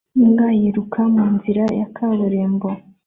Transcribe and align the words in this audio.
Imbwa 0.19 0.47
yiruka 0.59 0.99
mu 1.13 1.23
nzira 1.35 1.63
ya 1.79 1.87
kaburimbo 1.95 2.67